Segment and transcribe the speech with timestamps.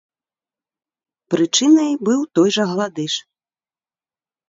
[1.35, 3.13] Прычынай быў той жа гладыш.